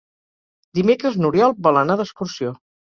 Dimecres 0.79 1.21
n'Oriol 1.21 1.57
vol 1.69 1.81
anar 1.85 2.03
d'excursió. 2.05 2.61